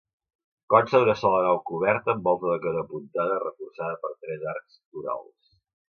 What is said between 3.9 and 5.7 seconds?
per tres arcs torals.